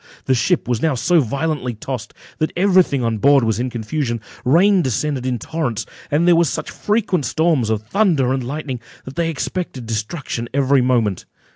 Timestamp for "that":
2.39-2.51, 9.05-9.15